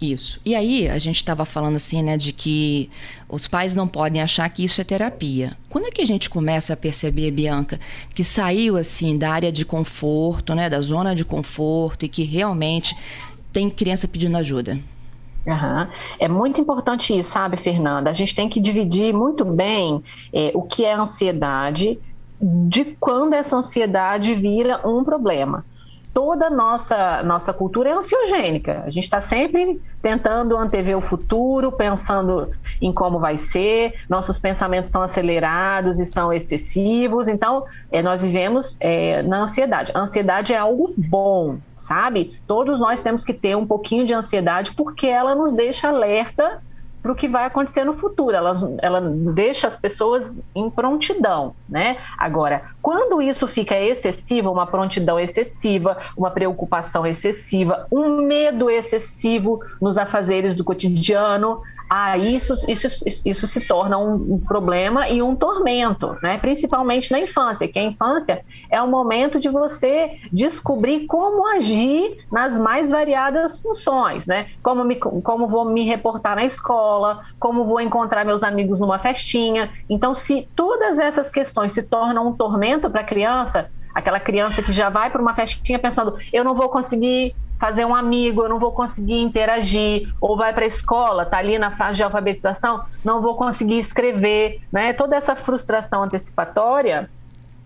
Isso. 0.00 0.40
E 0.44 0.54
aí, 0.54 0.88
a 0.88 0.98
gente 0.98 1.16
estava 1.16 1.44
falando 1.44 1.76
assim, 1.76 2.02
né, 2.02 2.16
de 2.16 2.32
que 2.32 2.90
os 3.28 3.46
pais 3.46 3.74
não 3.74 3.86
podem 3.86 4.20
achar 4.20 4.48
que 4.50 4.64
isso 4.64 4.80
é 4.80 4.84
terapia. 4.84 5.52
Quando 5.70 5.86
é 5.86 5.90
que 5.90 6.02
a 6.02 6.06
gente 6.06 6.28
começa 6.28 6.74
a 6.74 6.76
perceber, 6.76 7.30
Bianca, 7.30 7.80
que 8.14 8.24
saiu 8.24 8.76
assim 8.76 9.16
da 9.16 9.30
área 9.30 9.52
de 9.52 9.64
conforto, 9.64 10.54
né, 10.54 10.68
da 10.68 10.80
zona 10.80 11.14
de 11.14 11.24
conforto 11.24 12.04
e 12.04 12.08
que 12.08 12.24
realmente 12.24 12.94
tem 13.52 13.70
criança 13.70 14.08
pedindo 14.08 14.36
ajuda? 14.36 14.78
Uhum. 15.46 15.88
É 16.18 16.26
muito 16.26 16.60
importante 16.60 17.16
isso, 17.16 17.30
sabe, 17.30 17.56
Fernanda? 17.56 18.08
A 18.10 18.14
gente 18.14 18.34
tem 18.34 18.48
que 18.48 18.60
dividir 18.60 19.12
muito 19.12 19.44
bem 19.44 20.02
é, 20.32 20.50
o 20.54 20.62
que 20.62 20.84
é 20.84 20.94
ansiedade 20.94 21.98
de 22.40 22.96
quando 22.98 23.34
essa 23.34 23.56
ansiedade 23.56 24.34
vira 24.34 24.80
um 24.86 25.04
problema 25.04 25.64
toda 26.14 26.46
a 26.46 26.50
nossa, 26.50 27.22
nossa 27.24 27.52
cultura 27.52 27.90
é 27.90 27.92
ansiogênica. 27.92 28.84
A 28.86 28.90
gente 28.90 29.04
está 29.04 29.20
sempre 29.20 29.82
tentando 30.00 30.56
antever 30.56 30.96
o 30.96 31.02
futuro, 31.02 31.72
pensando 31.72 32.52
em 32.80 32.92
como 32.92 33.18
vai 33.18 33.36
ser, 33.36 33.94
nossos 34.08 34.38
pensamentos 34.38 34.92
são 34.92 35.02
acelerados 35.02 35.98
e 35.98 36.06
são 36.06 36.32
excessivos, 36.32 37.26
então 37.26 37.64
é, 37.90 38.00
nós 38.00 38.22
vivemos 38.22 38.76
é, 38.78 39.22
na 39.22 39.42
ansiedade. 39.42 39.90
A 39.94 40.00
ansiedade 40.00 40.52
é 40.52 40.56
algo 40.56 40.94
bom, 40.96 41.58
sabe? 41.74 42.38
Todos 42.46 42.78
nós 42.78 43.00
temos 43.00 43.24
que 43.24 43.34
ter 43.34 43.56
um 43.56 43.66
pouquinho 43.66 44.06
de 44.06 44.14
ansiedade 44.14 44.72
porque 44.72 45.08
ela 45.08 45.34
nos 45.34 45.52
deixa 45.52 45.88
alerta 45.88 46.62
para 47.04 47.12
o 47.12 47.14
que 47.14 47.28
vai 47.28 47.44
acontecer 47.44 47.84
no 47.84 47.98
futuro. 47.98 48.34
Ela, 48.34 48.58
ela 48.80 48.98
deixa 48.98 49.66
as 49.66 49.76
pessoas 49.76 50.32
em 50.54 50.70
prontidão, 50.70 51.54
né? 51.68 51.98
Agora, 52.16 52.62
quando 52.80 53.20
isso 53.20 53.46
fica 53.46 53.78
excessivo, 53.78 54.50
uma 54.50 54.66
prontidão 54.66 55.20
excessiva, 55.20 55.98
uma 56.16 56.30
preocupação 56.30 57.06
excessiva, 57.06 57.86
um 57.92 58.22
medo 58.22 58.70
excessivo 58.70 59.60
nos 59.82 59.98
afazeres 59.98 60.56
do 60.56 60.64
cotidiano, 60.64 61.60
aí 61.96 62.34
isso, 62.34 62.58
isso, 62.66 62.88
isso 63.24 63.46
se 63.46 63.60
torna 63.66 63.98
um, 63.98 64.40
problema 64.40 65.08
e 65.08 65.22
um 65.22 65.36
tormento, 65.36 66.16
né? 66.22 66.38
principalmente 66.38 67.12
na 67.12 67.20
infância, 67.20 67.68
que 67.68 67.78
a 67.78 67.84
infância 67.84 68.44
é 68.70 68.82
o 68.82 68.88
momento 68.88 69.38
de 69.38 69.48
você 69.48 70.18
descobrir 70.32 71.06
como 71.06 71.46
agir 71.46 72.16
nas 72.32 72.58
mais 72.58 72.90
variadas 72.90 73.60
funções, 73.60 74.26
né? 74.26 74.48
como, 74.62 74.82
me, 74.82 74.96
como 74.96 75.46
vou 75.46 75.64
me 75.66 75.84
reportar 75.84 76.34
na 76.36 76.44
escola, 76.44 77.22
como 77.38 77.64
vou 77.64 77.80
encontrar 77.80 78.24
meus 78.24 78.42
amigos 78.42 78.80
numa 78.80 78.98
festinha. 78.98 79.70
Então, 79.88 80.14
se 80.14 80.48
todas 80.56 80.98
essas 80.98 81.30
questões 81.30 81.72
se 81.72 81.82
tornam 81.82 82.28
um 82.28 82.32
tormento 82.32 82.90
para 82.90 83.02
a 83.02 83.04
criança, 83.04 83.70
aquela 83.94 84.18
criança 84.18 84.62
que 84.62 84.72
já 84.72 84.90
vai 84.90 85.10
para 85.10 85.22
uma 85.22 85.34
festinha 85.34 85.78
pensando, 85.78 86.18
eu 86.32 86.42
não 86.42 86.54
vou 86.54 86.68
conseguir 86.68 87.36
fazer 87.64 87.86
um 87.86 87.94
amigo, 87.94 88.42
eu 88.42 88.48
não 88.50 88.58
vou 88.58 88.72
conseguir 88.72 89.22
interagir, 89.22 90.12
ou 90.20 90.36
vai 90.36 90.52
para 90.52 90.64
a 90.64 90.68
escola, 90.68 91.22
está 91.22 91.38
ali 91.38 91.58
na 91.58 91.74
fase 91.74 91.96
de 91.96 92.02
alfabetização, 92.02 92.82
não 93.02 93.22
vou 93.22 93.36
conseguir 93.36 93.78
escrever, 93.78 94.60
né? 94.70 94.92
Toda 94.92 95.16
essa 95.16 95.34
frustração 95.34 96.02
antecipatória, 96.02 97.08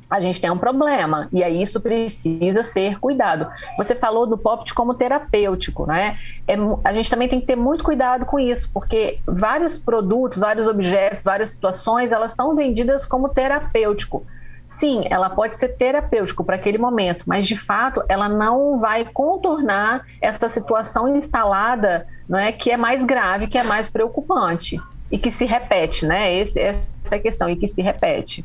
a 0.08 0.20
gente 0.20 0.40
tem 0.40 0.52
um 0.52 0.56
problema, 0.56 1.28
e 1.32 1.42
aí 1.42 1.60
isso 1.60 1.80
precisa 1.80 2.62
ser 2.62 3.00
cuidado. 3.00 3.48
Você 3.76 3.96
falou 3.96 4.24
do 4.24 4.38
POPT 4.38 4.72
como 4.72 4.94
terapêutico, 4.94 5.84
né? 5.84 6.16
É, 6.46 6.54
a 6.84 6.92
gente 6.92 7.10
também 7.10 7.28
tem 7.28 7.40
que 7.40 7.46
ter 7.46 7.56
muito 7.56 7.82
cuidado 7.82 8.24
com 8.24 8.38
isso, 8.38 8.70
porque 8.72 9.16
vários 9.26 9.78
produtos, 9.78 10.38
vários 10.38 10.68
objetos, 10.68 11.24
várias 11.24 11.48
situações, 11.48 12.12
elas 12.12 12.34
são 12.34 12.54
vendidas 12.54 13.04
como 13.04 13.30
terapêutico 13.30 14.24
sim, 14.68 15.04
ela 15.10 15.30
pode 15.30 15.56
ser 15.56 15.68
terapêutico 15.70 16.44
para 16.44 16.56
aquele 16.56 16.78
momento, 16.78 17.25
mas 17.26 17.48
de 17.48 17.56
fato 17.56 18.02
ela 18.08 18.28
não 18.28 18.78
vai 18.78 19.04
contornar 19.06 20.04
essa 20.20 20.48
situação 20.48 21.16
instalada, 21.16 22.06
é, 22.32 22.52
que 22.52 22.70
é 22.70 22.76
mais 22.76 23.04
grave, 23.04 23.48
que 23.48 23.58
é 23.58 23.62
mais 23.64 23.88
preocupante 23.88 24.80
e 25.10 25.18
que 25.18 25.30
se 25.30 25.46
repete, 25.46 26.06
né? 26.06 26.32
Esse, 26.34 26.60
essa 26.60 26.80
é 27.10 27.14
a 27.14 27.18
questão, 27.18 27.48
e 27.48 27.56
que 27.56 27.66
se 27.66 27.80
repete. 27.80 28.44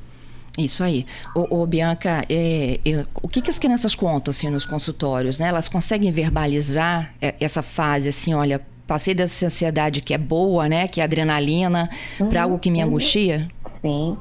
Isso 0.57 0.83
aí. 0.83 1.05
Ô, 1.35 1.65
Bianca, 1.65 2.23
é, 2.29 2.79
é, 2.85 3.05
o 3.21 3.27
que, 3.27 3.41
que, 3.41 3.49
as 3.49 3.57
crianças 3.57 3.95
contam 3.95 4.29
assim, 4.29 4.49
nos 4.49 4.65
consultórios? 4.65 5.39
Né? 5.39 5.47
Elas 5.47 5.67
conseguem 5.67 6.11
verbalizar 6.11 7.11
é, 7.21 7.35
essa 7.39 7.63
fase 7.63 8.09
assim, 8.09 8.33
olha, 8.35 8.61
passei 8.85 9.15
dessa 9.15 9.47
ansiedade 9.47 10.01
que 10.01 10.13
é 10.13 10.17
boa, 10.17 10.69
né? 10.69 10.87
Que 10.87 11.01
é 11.01 11.03
adrenalina, 11.03 11.89
uhum, 12.19 12.29
para 12.29 12.43
algo 12.43 12.59
que 12.59 12.69
me 12.69 12.79
uhum. 12.79 12.89
angustia? 12.89 13.47
Sim. 13.65 14.15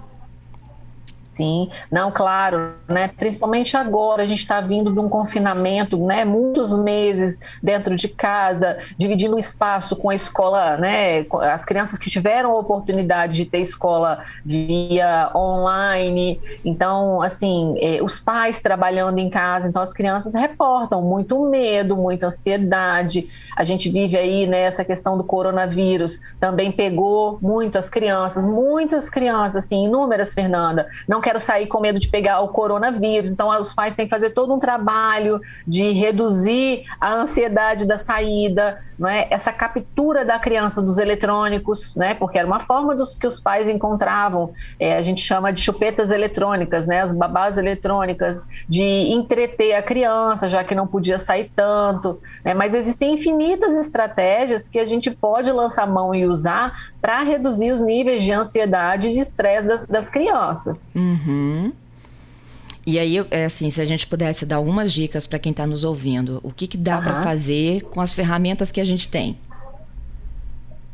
Sim, 1.33 1.71
não, 1.91 2.13
claro, 2.13 2.75
né? 2.87 3.09
Principalmente 3.09 3.75
agora, 3.75 4.23
a 4.23 4.27
gente 4.27 4.41
está 4.41 4.61
vindo 4.61 4.93
de 4.93 5.01
um 5.01 5.09
confinamento, 5.09 5.97
né? 5.97 6.27
Muitos 6.27 6.79
meses 6.79 7.39
dentro 7.63 7.97
de 7.97 8.07
casa, 8.09 8.77
dividindo 8.99 9.37
o 9.37 9.39
espaço 9.39 9.97
com 9.97 10.11
a 10.11 10.15
escola, 10.15 10.77
né? 10.77 11.25
As 11.51 11.65
crianças 11.65 11.99
que 11.99 12.11
tiveram 12.11 12.53
a 12.53 12.59
oportunidade 12.59 13.33
de 13.33 13.47
ter 13.47 13.61
escola 13.61 14.23
via 14.45 15.31
online, 15.35 16.39
então, 16.63 17.23
assim, 17.23 17.77
eh, 17.81 18.03
os 18.03 18.21
pais 18.21 18.61
trabalhando 18.61 19.19
em 19.19 19.31
casa, 19.31 19.67
então 19.67 19.81
as 19.81 19.93
crianças 19.95 20.35
reportam 20.35 21.01
muito 21.01 21.49
medo, 21.49 21.97
muita 21.97 22.27
ansiedade. 22.27 23.27
A 23.57 23.65
gente 23.65 23.91
vive 23.91 24.17
aí 24.17 24.47
nessa 24.47 24.79
né, 24.79 24.85
questão 24.85 25.17
do 25.17 25.25
coronavírus, 25.25 26.21
também 26.41 26.73
pegou 26.73 27.39
muito 27.41 27.77
as 27.77 27.89
crianças, 27.89 28.45
muitas 28.45 29.09
crianças, 29.09 29.65
assim, 29.65 29.85
inúmeras, 29.85 30.35
Fernanda, 30.35 30.87
não 31.09 31.21
quero 31.21 31.39
sair 31.39 31.67
com 31.67 31.81
medo 31.81 31.99
de 31.99 32.09
pegar 32.09 32.41
o 32.41 32.49
coronavírus. 32.49 33.31
Então, 33.31 33.49
os 33.61 33.75
pais 33.75 33.95
têm 33.95 34.07
que 34.07 34.11
fazer 34.11 34.31
todo 34.31 34.55
um 34.55 34.59
trabalho 34.59 35.41
de 35.67 35.93
reduzir 35.93 36.85
a 37.01 37.15
ansiedade 37.15 37.87
da 37.87 37.99
saída, 37.99 38.81
né? 38.99 39.27
essa 39.31 39.53
captura 39.53 40.25
da 40.25 40.39
criança 40.39 40.81
dos 40.81 40.99
eletrônicos, 40.99 41.95
né? 41.97 42.15
porque 42.15 42.39
era 42.39 42.47
uma 42.47 42.61
forma 42.61 42.95
dos 42.95 43.15
que 43.15 43.27
os 43.27 43.41
pais 43.41 43.69
encontravam, 43.69 44.53
é, 44.79 44.97
a 44.97 45.03
gente 45.03 45.21
chama 45.21 45.53
de 45.53 45.61
chupetas 45.61 46.11
eletrônicas, 46.11 46.87
né? 46.87 47.03
as 47.03 47.15
babás 47.15 47.57
eletrônicas, 47.59 48.39
de 48.69 48.83
entreter 48.83 49.75
a 49.75 49.83
criança, 49.83 50.49
já 50.49 50.65
que 50.65 50.75
não 50.75 50.87
podia 50.87 51.19
sair 51.19 51.51
tanto. 51.55 52.21
Né? 52.45 52.55
Mas 52.55 52.75
existem 52.75 53.15
infinitas 53.15 53.42
estratégias 53.51 54.69
que 54.69 54.79
a 54.79 54.87
gente 54.87 55.11
pode 55.11 55.51
lançar 55.51 55.87
mão 55.87 56.15
e 56.15 56.27
usar 56.27 56.93
para 57.01 57.23
reduzir 57.23 57.73
os 57.73 57.81
níveis 57.81 58.23
de 58.23 58.33
ansiedade 58.33 59.09
e 59.09 59.13
de 59.15 59.21
estresse 59.21 59.67
das, 59.67 59.87
das 59.87 60.09
crianças. 60.09 60.85
Uhum. 60.95 61.73
E 62.85 62.99
aí, 62.99 63.25
é 63.31 63.45
assim, 63.45 63.71
se 63.71 63.81
a 63.81 63.85
gente 63.85 64.07
pudesse 64.07 64.45
dar 64.45 64.57
algumas 64.57 64.93
dicas 64.93 65.27
para 65.27 65.39
quem 65.39 65.51
está 65.51 65.67
nos 65.67 65.85
ouvindo, 65.85 66.41
o 66.43 66.53
que, 66.53 66.67
que 66.67 66.77
dá 66.77 66.97
uhum. 66.97 67.03
para 67.03 67.23
fazer 67.23 67.83
com 67.83 68.01
as 68.01 68.13
ferramentas 68.13 68.73
que 68.73 68.81
a 68.81 68.85
gente 68.85 69.09
tem? 69.09 69.37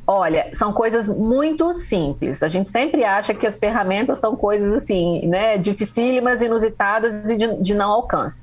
Olha, 0.06 0.48
são 0.54 0.72
coisas 0.72 1.08
muito 1.08 1.74
simples. 1.74 2.42
A 2.42 2.48
gente 2.48 2.70
sempre 2.70 3.04
acha 3.04 3.34
que 3.34 3.46
as 3.46 3.58
ferramentas 3.58 4.18
são 4.18 4.34
coisas 4.34 4.72
assim, 4.82 5.26
né, 5.26 5.58
dificílimas, 5.58 6.40
inusitadas 6.40 7.28
e 7.28 7.36
de, 7.36 7.62
de 7.62 7.74
não 7.74 7.90
alcance. 7.90 8.42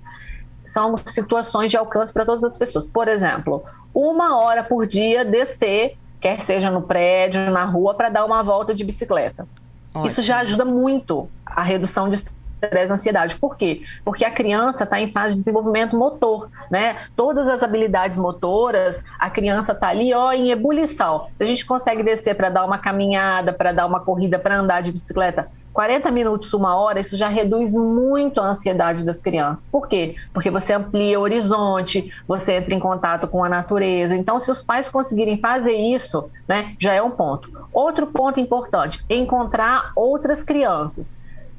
São 0.75 0.97
situações 1.05 1.71
de 1.71 1.77
alcance 1.77 2.13
para 2.13 2.25
todas 2.25 2.43
as 2.43 2.57
pessoas. 2.57 2.89
Por 2.89 3.07
exemplo, 3.07 3.63
uma 3.93 4.37
hora 4.37 4.61
por 4.61 4.85
dia 4.85 5.23
descer 5.23 5.97
quer 6.19 6.41
seja 6.41 6.69
no 6.69 6.81
prédio, 6.81 7.49
na 7.49 7.63
rua, 7.63 7.93
para 7.93 8.09
dar 8.09 8.25
uma 8.25 8.43
volta 8.43 8.75
de 8.75 8.83
bicicleta. 8.83 9.47
Ótimo. 9.93 10.07
Isso 10.07 10.21
já 10.21 10.39
ajuda 10.39 10.65
muito 10.65 11.29
a 11.45 11.63
redução 11.63 12.09
de 12.09 12.15
estresse 12.15 12.91
e 12.91 12.93
ansiedade. 12.93 13.37
Por 13.37 13.55
quê? 13.55 13.83
Porque 14.03 14.25
a 14.25 14.31
criança 14.31 14.83
está 14.83 14.99
em 14.99 15.13
fase 15.13 15.35
de 15.35 15.39
desenvolvimento 15.39 15.95
motor, 15.95 16.49
né? 16.69 16.97
Todas 17.15 17.47
as 17.47 17.63
habilidades 17.63 18.17
motoras, 18.17 19.01
a 19.17 19.29
criança 19.29 19.71
está 19.71 19.87
ali, 19.87 20.13
ó, 20.13 20.33
em 20.33 20.51
ebulição. 20.51 21.27
Se 21.37 21.43
a 21.45 21.47
gente 21.47 21.65
consegue 21.65 22.03
descer 22.03 22.35
para 22.35 22.49
dar 22.49 22.65
uma 22.65 22.79
caminhada, 22.79 23.53
para 23.53 23.71
dar 23.71 23.85
uma 23.85 24.01
corrida, 24.01 24.37
para 24.37 24.57
andar 24.57 24.81
de 24.81 24.91
bicicleta, 24.91 25.49
40 25.75 26.09
minutos, 26.09 26.53
uma 26.53 26.73
hora, 26.77 27.01
isso 27.01 27.17
já 27.17 27.27
reduz 27.27 27.73
muito 27.73 28.39
a 28.39 28.51
ansiedade 28.51 29.03
das 29.03 29.19
crianças. 29.19 29.67
Por 29.69 29.89
quê? 29.89 30.15
Porque 30.33 30.49
você 30.49 30.71
amplia 30.71 31.19
o 31.19 31.23
horizonte, 31.23 32.13
você 32.25 32.53
entra 32.53 32.73
em 32.73 32.79
contato 32.79 33.27
com 33.27 33.43
a 33.43 33.49
natureza. 33.49 34.15
Então, 34.15 34.39
se 34.39 34.49
os 34.49 34.63
pais 34.63 34.87
conseguirem 34.87 35.37
fazer 35.37 35.73
isso, 35.73 36.29
né, 36.47 36.73
já 36.79 36.93
é 36.93 37.01
um 37.01 37.11
ponto. 37.11 37.49
Outro 37.73 38.07
ponto 38.07 38.39
importante: 38.39 39.03
encontrar 39.09 39.91
outras 39.97 40.41
crianças. 40.43 41.05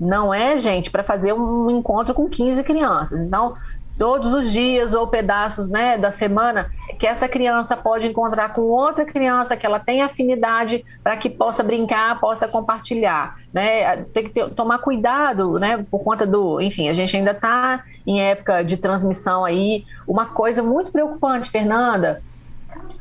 Não 0.01 0.33
é, 0.33 0.59
gente, 0.59 0.91
para 0.91 1.05
fazer 1.05 1.35
um 1.35 1.71
encontro 1.71 2.15
com 2.15 2.27
15 2.27 2.65
crianças. 2.65 3.21
Então, 3.21 3.53
todos 3.99 4.35
os 4.35 4.51
dias 4.53 4.95
ou 4.95 5.07
pedaços 5.07 5.69
né, 5.69 5.97
da 5.97 6.11
semana 6.11 6.71
que 6.99 7.07
essa 7.07 7.29
criança 7.29 7.77
pode 7.77 8.07
encontrar 8.07 8.55
com 8.55 8.63
outra 8.63 9.05
criança 9.05 9.57
que 9.57 9.67
ela 9.67 9.79
tem 9.79 10.03
afinidade 10.03 10.85
para 11.03 11.17
que 11.17 11.29
possa 11.29 11.63
brincar, 11.63 12.19
possa 12.21 12.49
compartilhar. 12.49 13.37
Né? 13.53 14.05
Tem 14.13 14.25
que 14.25 14.31
ter, 14.31 14.51
tomar 14.51 14.79
cuidado, 14.79 15.59
né? 15.59 15.85
Por 15.91 16.03
conta 16.03 16.27
do. 16.27 16.61
Enfim, 16.61 16.89
a 16.89 16.95
gente 16.95 17.17
ainda 17.17 17.33
está 17.33 17.83
em 18.07 18.21
época 18.21 18.63
de 18.63 18.77
transmissão 18.77 19.45
aí. 19.45 19.85
Uma 20.07 20.27
coisa 20.27 20.63
muito 20.63 20.93
preocupante, 20.93 21.51
Fernanda, 21.51 22.23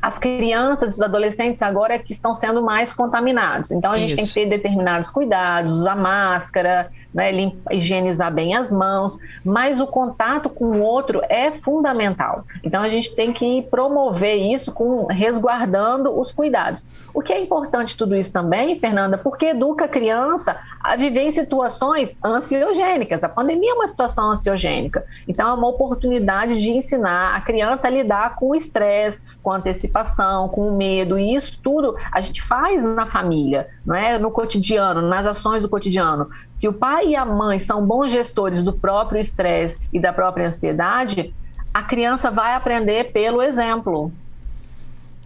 as 0.00 0.18
crianças, 0.18 0.94
os 0.94 1.00
adolescentes 1.00 1.62
agora 1.62 1.94
é 1.94 1.98
que 1.98 2.12
estão 2.12 2.34
sendo 2.34 2.62
mais 2.62 2.92
contaminados. 2.92 3.70
Então 3.70 3.92
a 3.92 3.98
gente 3.98 4.10
Isso. 4.10 4.16
tem 4.16 4.26
que 4.26 4.34
ter 4.34 4.46
determinados 4.46 5.10
cuidados, 5.10 5.72
usar 5.72 5.96
máscara, 5.96 6.90
né, 7.16 7.50
higienizar 7.70 8.30
bem 8.30 8.54
as 8.54 8.70
mãos, 8.70 9.18
mas 9.42 9.80
o 9.80 9.86
contato 9.86 10.50
com 10.50 10.66
o 10.66 10.82
outro 10.82 11.22
é 11.30 11.50
fundamental. 11.50 12.44
Então 12.62 12.82
a 12.82 12.90
gente 12.90 13.14
tem 13.14 13.32
que 13.32 13.62
promover 13.70 14.36
isso 14.36 14.70
com 14.70 15.06
resguardando 15.06 16.10
os 16.20 16.30
cuidados. 16.30 16.86
O 17.14 17.22
que 17.22 17.32
é 17.32 17.40
importante 17.40 17.96
tudo 17.96 18.14
isso 18.14 18.30
também, 18.30 18.78
Fernanda, 18.78 19.16
porque 19.16 19.46
educa 19.46 19.86
a 19.86 19.88
criança 19.88 20.58
a 20.78 20.94
viver 20.94 21.22
em 21.22 21.32
situações 21.32 22.14
ansiogênicas. 22.22 23.24
A 23.24 23.28
pandemia 23.30 23.70
é 23.70 23.74
uma 23.74 23.88
situação 23.88 24.32
ansiogênica. 24.32 25.02
Então 25.26 25.48
é 25.48 25.52
uma 25.54 25.68
oportunidade 25.68 26.60
de 26.60 26.70
ensinar 26.70 27.34
a 27.34 27.40
criança 27.40 27.86
a 27.86 27.90
lidar 27.90 28.36
com 28.36 28.50
o 28.50 28.54
estresse, 28.54 29.20
com 29.42 29.50
a 29.50 29.56
antecipação, 29.56 30.48
com 30.48 30.68
o 30.68 30.76
medo, 30.76 31.18
e 31.18 31.34
isso 31.34 31.58
tudo 31.62 31.96
a 32.12 32.20
gente 32.20 32.42
faz 32.42 32.82
na 32.82 33.06
família, 33.06 33.68
não 33.86 33.94
é? 33.94 34.18
no 34.18 34.30
cotidiano, 34.30 35.00
nas 35.00 35.26
ações 35.26 35.62
do 35.62 35.68
cotidiano. 35.68 36.28
Se 36.50 36.66
o 36.66 36.72
pai 36.72 37.05
e 37.06 37.16
a 37.16 37.24
mãe 37.24 37.58
são 37.58 37.86
bons 37.86 38.10
gestores 38.10 38.62
do 38.62 38.72
próprio 38.72 39.20
estresse 39.20 39.78
e 39.92 40.00
da 40.00 40.12
própria 40.12 40.48
ansiedade, 40.48 41.34
a 41.72 41.82
criança 41.82 42.30
vai 42.30 42.54
aprender 42.54 43.12
pelo 43.12 43.42
exemplo. 43.42 44.12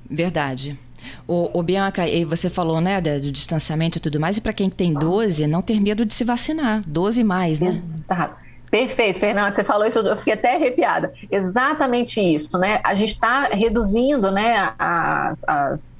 Verdade. 0.08 0.78
O, 1.26 1.58
o 1.58 1.62
Bianca, 1.62 2.02
você 2.26 2.50
falou, 2.50 2.80
né, 2.80 3.00
do 3.00 3.30
distanciamento 3.32 3.99
e 3.99 4.00
tudo 4.00 4.20
mais, 4.20 4.37
e 4.37 4.40
para 4.40 4.52
quem 4.52 4.68
tem 4.68 4.92
12, 4.92 5.46
não 5.46 5.62
ter 5.62 5.80
medo 5.80 6.04
de 6.04 6.12
se 6.12 6.25
vacinar. 6.25 6.82
12 6.87 7.25
mais, 7.25 7.60
né? 7.60 7.82
Exato. 8.04 8.50
Perfeito, 8.70 9.18
Fernanda, 9.18 9.54
você 9.54 9.64
falou 9.64 9.87
isso, 9.87 9.99
eu 9.99 10.16
fiquei 10.18 10.34
até 10.34 10.54
arrepiada. 10.54 11.12
Exatamente 11.30 12.20
isso, 12.20 12.56
né? 12.56 12.80
A 12.84 12.94
gente 12.94 13.14
está 13.14 13.44
reduzindo, 13.46 14.30
né, 14.30 14.72
as, 14.78 15.42
as 15.46 16.00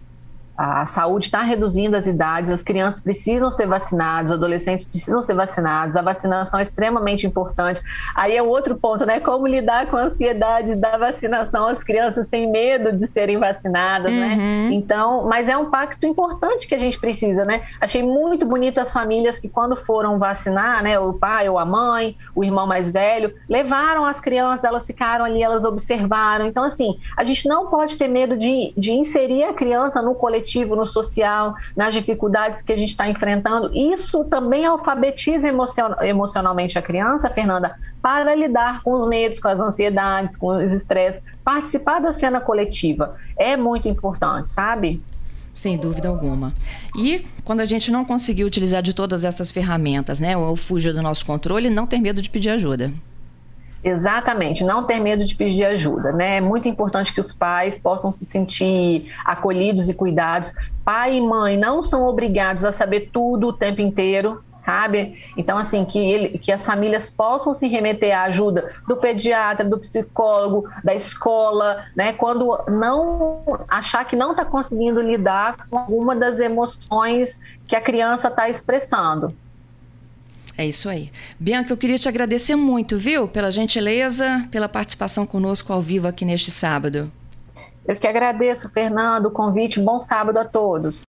a 0.63 0.85
saúde 0.85 1.27
está 1.27 1.43
reduzindo 1.43 1.97
as 1.97 2.07
idades, 2.07 2.51
as 2.51 2.63
crianças 2.63 3.01
precisam 3.01 3.51
ser 3.51 3.67
vacinadas, 3.67 4.31
os 4.31 4.37
adolescentes 4.37 4.85
precisam 4.85 5.23
ser 5.23 5.35
vacinados, 5.35 5.97
a 5.97 6.03
vacinação 6.03 6.61
é 6.61 6.65
extremamente 6.65 7.27
importante. 7.27 7.81
Aí 8.15 8.37
é 8.37 8.43
outro 8.43 8.77
ponto, 8.77 9.07
né? 9.07 9.21
Como 9.21 9.47
lidar 9.47 9.87
com 9.87 9.97
a 9.97 10.03
ansiedade 10.03 10.79
da 10.79 10.99
vacinação? 10.99 11.67
As 11.69 11.83
crianças 11.83 12.29
têm 12.29 12.51
medo 12.51 12.93
de 12.93 13.07
serem 13.07 13.39
vacinadas, 13.39 14.13
né? 14.13 14.27
uhum. 14.27 14.37
né? 14.37 14.69
Então, 14.73 15.27
mas 15.27 15.49
é 15.49 15.57
um 15.57 15.71
pacto 15.71 16.05
importante 16.05 16.69
que 16.69 16.75
a 16.75 16.79
gente 16.79 17.01
precisa, 17.01 17.43
né? 17.45 17.63
Achei 17.81 18.03
muito 18.03 18.45
bonito 18.45 18.79
as 18.81 18.93
famílias 18.93 19.39
que, 19.39 19.49
quando 19.49 19.77
foram 19.77 20.19
vacinar, 20.19 20.83
né? 20.83 20.99
O 20.99 21.15
pai 21.15 21.49
ou 21.49 21.59
a 21.59 21.65
mãe, 21.65 22.17
o 22.35 22.45
irmão 22.45 22.67
mais 22.67 22.93
velho, 22.93 23.33
levaram 23.49 24.05
as 24.05 24.21
crianças, 24.21 24.65
elas 24.65 24.87
ficaram 24.87 25.25
ali, 25.25 25.43
elas 25.43 25.65
observaram. 25.65 26.45
Então, 26.45 26.65
assim, 26.65 26.99
a 27.17 27.25
gente 27.25 27.49
não 27.49 27.69
pode 27.69 27.97
ter 27.97 28.09
medo 28.09 28.37
de, 28.37 28.75
de 28.77 28.93
inserir 28.93 29.45
a 29.45 29.55
criança 29.55 30.03
no 30.03 30.15
coletivo 30.15 30.50
coletivo, 30.51 30.75
no 30.75 30.87
social, 30.87 31.55
nas 31.77 31.95
dificuldades 31.95 32.63
que 32.63 32.73
a 32.73 32.77
gente 32.77 32.91
está 32.91 33.09
enfrentando. 33.09 33.71
Isso 33.73 34.25
também 34.25 34.67
alfabetiza 34.67 35.49
emocionalmente 36.03 36.79
a 36.79 36.83
criança, 36.83 37.31
Fernanda, 37.31 37.77
para 38.03 38.35
lidar 38.35 38.83
com 38.83 38.93
os 38.93 39.09
medos, 39.09 39.39
com 39.39 39.49
as 39.49 39.61
ansiedades, 39.61 40.37
com 40.37 40.49
os 40.49 40.73
estresses. 40.73 41.23
Participar 41.45 42.01
da 42.01 42.13
cena 42.13 42.41
coletiva 42.41 43.17
é 43.39 43.57
muito 43.57 43.89
importante, 43.89 44.51
sabe? 44.51 45.01
Sem 45.55 45.77
dúvida 45.77 46.09
alguma. 46.09 46.53
E 46.97 47.27
quando 47.45 47.61
a 47.61 47.65
gente 47.65 47.91
não 47.91 48.05
conseguir 48.05 48.45
utilizar 48.45 48.83
de 48.83 48.95
todas 48.95 49.25
essas 49.25 49.51
ferramentas, 49.51 50.19
né, 50.19 50.37
ou 50.37 50.57
fuja 50.57 50.93
do 50.93 51.03
nosso 51.03 51.25
controle, 51.27 51.71
não 51.71 51.87
ter 51.87 52.01
medo 52.01 52.23
de 52.23 52.31
pedir 52.31 52.51
ajuda. 52.51 52.93
Exatamente, 53.83 54.63
não 54.63 54.85
ter 54.85 55.01
medo 55.01 55.25
de 55.25 55.35
pedir 55.35 55.65
ajuda, 55.65 56.13
né? 56.13 56.37
É 56.37 56.41
muito 56.41 56.69
importante 56.69 57.15
que 57.15 57.21
os 57.21 57.33
pais 57.33 57.79
possam 57.79 58.13
se 58.13 58.27
sentir 58.27 59.11
acolhidos 59.25 59.89
e 59.89 59.95
cuidados. 59.95 60.53
Pai 60.85 61.17
e 61.17 61.21
mãe 61.21 61.57
não 61.57 61.83
são 61.83 62.05
obrigados 62.07 62.63
a 62.63 62.73
saber 62.73 63.09
tudo 63.11 63.49
o 63.49 63.53
tempo 63.55 63.81
inteiro, 63.81 64.43
sabe? 64.59 65.19
Então, 65.35 65.57
assim, 65.57 65.87
que, 65.87 65.99
ele, 65.99 66.39
que 66.39 66.53
as 66.53 66.65
famílias 66.65 67.09
possam 67.09 67.55
se 67.55 67.69
remeter 67.69 68.15
à 68.15 68.25
ajuda 68.25 68.71
do 68.87 68.99
pediatra, 68.99 69.65
do 69.65 69.79
psicólogo, 69.79 70.69
da 70.85 70.95
escola, 70.95 71.85
né? 71.97 72.13
Quando 72.13 72.63
não 72.69 73.41
achar 73.71 74.05
que 74.05 74.15
não 74.15 74.33
está 74.33 74.45
conseguindo 74.45 75.01
lidar 75.01 75.57
com 75.71 75.79
alguma 75.79 76.15
das 76.15 76.39
emoções 76.39 77.39
que 77.67 77.75
a 77.75 77.81
criança 77.81 78.29
está 78.29 78.49
expressando. 78.51 79.35
É 80.57 80.67
isso 80.67 80.89
aí. 80.89 81.11
Bianca, 81.39 81.73
eu 81.73 81.77
queria 81.77 81.99
te 81.99 82.09
agradecer 82.09 82.57
muito, 82.57 82.99
viu? 82.99 83.27
Pela 83.27 83.51
gentileza, 83.51 84.47
pela 84.51 84.69
participação 84.69 85.25
conosco 85.25 85.73
ao 85.73 85.81
vivo 85.81 86.07
aqui 86.07 86.25
neste 86.25 86.51
sábado. 86.51 87.11
Eu 87.87 87.97
que 87.97 88.07
agradeço, 88.07 88.69
Fernando, 88.71 89.27
o 89.27 89.31
convite. 89.31 89.81
Bom 89.81 89.99
sábado 89.99 90.39
a 90.39 90.45
todos. 90.45 90.99